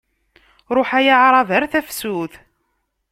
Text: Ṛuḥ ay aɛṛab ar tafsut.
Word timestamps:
Ṛuḥ 0.75 0.89
ay 0.99 1.07
aɛṛab 1.15 1.49
ar 1.57 1.63
tafsut. 1.71 2.33